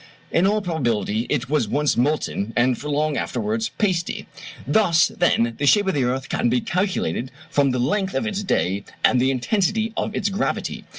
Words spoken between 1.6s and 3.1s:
once molten, and for